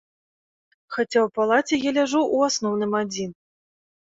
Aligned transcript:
Хаця 0.95 1.19
ў 1.19 1.29
палаце 1.37 1.75
я 1.81 1.91
ляжу 1.99 2.21
ў 2.35 2.37
асноўным 2.51 2.91
адзін. 3.03 3.29